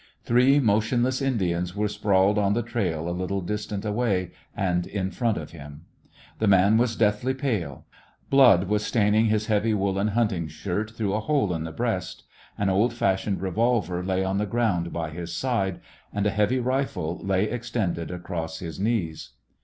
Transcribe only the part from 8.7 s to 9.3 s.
staining